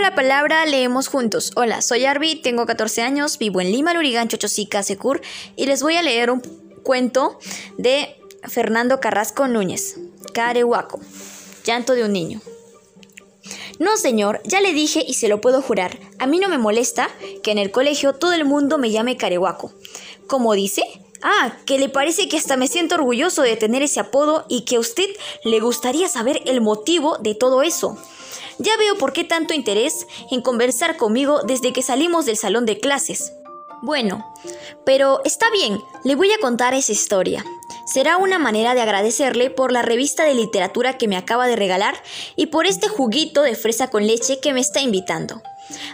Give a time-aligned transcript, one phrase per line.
[0.00, 1.52] la palabra, leemos juntos.
[1.54, 5.20] Hola, soy Arby, tengo 14 años, vivo en Lima, Lurigan, Chochosica, Secur
[5.56, 6.40] y les voy a leer un
[6.82, 7.38] cuento
[7.78, 9.96] de Fernando Carrasco Núñez,
[10.32, 11.00] Carehuaco,
[11.64, 12.40] llanto de un niño.
[13.78, 15.98] No, señor, ya le dije y se lo puedo jurar.
[16.18, 17.08] A mí no me molesta
[17.42, 19.72] que en el colegio todo el mundo me llame Carehuaco.
[20.26, 20.82] ¿Cómo dice?
[21.22, 24.76] Ah, que le parece que hasta me siento orgulloso de tener ese apodo y que
[24.76, 25.08] a usted
[25.44, 27.98] le gustaría saber el motivo de todo eso.
[28.62, 32.78] Ya veo por qué tanto interés en conversar conmigo desde que salimos del salón de
[32.78, 33.32] clases.
[33.82, 34.24] Bueno,
[34.86, 37.44] pero está bien, le voy a contar esa historia.
[37.84, 42.00] Será una manera de agradecerle por la revista de literatura que me acaba de regalar
[42.36, 45.42] y por este juguito de fresa con leche que me está invitando.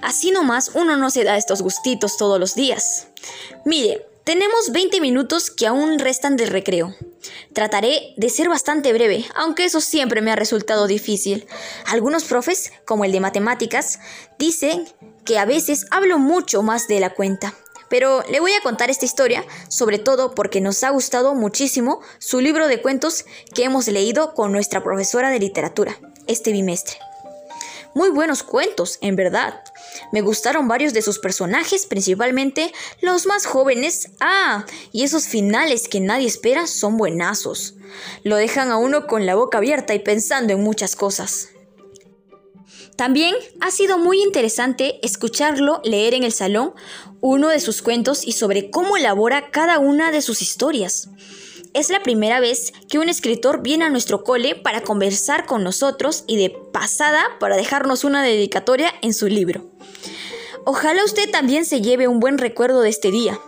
[0.03, 3.09] Así nomás uno no se da estos gustitos todos los días.
[3.65, 6.95] Mire, tenemos 20 minutos que aún restan del recreo.
[7.55, 11.47] Trataré de ser bastante breve, aunque eso siempre me ha resultado difícil.
[11.87, 14.01] Algunos profes, como el de matemáticas,
[14.39, 14.87] dicen
[15.25, 17.55] que a veces hablo mucho más de la cuenta.
[17.89, 22.43] Pero le voy a contar esta historia, sobre todo porque nos ha gustado muchísimo su
[22.43, 26.99] libro de cuentos que hemos leído con nuestra profesora de literatura este bimestre.
[27.95, 29.63] Muy buenos cuentos, en verdad.
[30.13, 34.11] Me gustaron varios de sus personajes, principalmente los más jóvenes.
[34.21, 37.75] Ah, y esos finales que nadie espera son buenazos.
[38.23, 41.49] Lo dejan a uno con la boca abierta y pensando en muchas cosas.
[42.97, 46.75] También ha sido muy interesante escucharlo leer en el salón
[47.21, 51.09] uno de sus cuentos y sobre cómo elabora cada una de sus historias.
[51.75, 56.25] Es la primera vez que un escritor viene a nuestro cole para conversar con nosotros
[56.27, 59.67] y de pasada para dejarnos una dedicatoria en su libro.
[60.65, 63.39] Ojalá usted también se lleve un buen recuerdo de este día.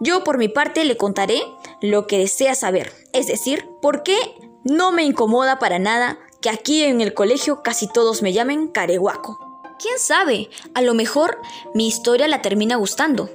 [0.00, 1.42] Yo por mi parte le contaré
[1.80, 4.16] lo que desea saber, es decir, por qué
[4.64, 9.47] no me incomoda para nada que aquí en el colegio casi todos me llamen carehuaco.
[9.78, 10.50] ¿Quién sabe?
[10.74, 11.38] A lo mejor
[11.72, 13.30] mi historia la termina gustando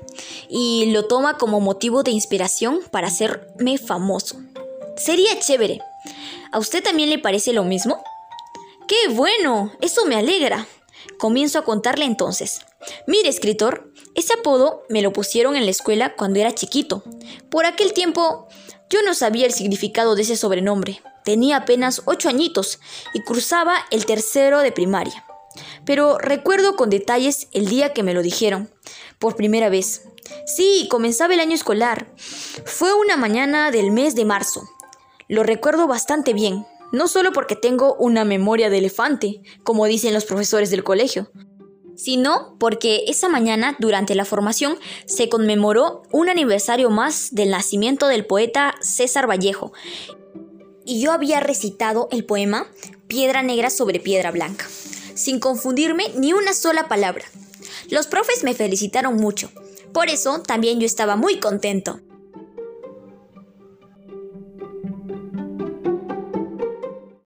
[0.49, 4.41] y lo toma como motivo de inspiración para hacerme famoso.
[4.97, 5.79] Sería chévere.
[6.51, 8.03] ¿A usted también le parece lo mismo?
[8.89, 9.71] ¡Qué bueno!
[9.79, 10.67] Eso me alegra.
[11.17, 12.59] Comienzo a contarle entonces.
[13.07, 17.03] Mire, escritor, ese apodo me lo pusieron en la escuela cuando era chiquito.
[17.49, 18.49] Por aquel tiempo
[18.89, 21.01] yo no sabía el significado de ese sobrenombre.
[21.23, 22.79] Tenía apenas ocho añitos
[23.13, 25.23] y cursaba el tercero de primaria
[25.85, 28.69] pero recuerdo con detalles el día que me lo dijeron,
[29.19, 30.03] por primera vez.
[30.45, 32.13] Sí, comenzaba el año escolar.
[32.65, 34.63] Fue una mañana del mes de marzo.
[35.27, 40.25] Lo recuerdo bastante bien, no solo porque tengo una memoria de elefante, como dicen los
[40.25, 41.31] profesores del colegio,
[41.95, 48.25] sino porque esa mañana, durante la formación, se conmemoró un aniversario más del nacimiento del
[48.25, 49.73] poeta César Vallejo,
[50.85, 52.67] y yo había recitado el poema
[53.07, 54.67] Piedra Negra sobre Piedra Blanca
[55.15, 57.25] sin confundirme ni una sola palabra.
[57.89, 59.51] Los profes me felicitaron mucho.
[59.91, 61.99] Por eso también yo estaba muy contento.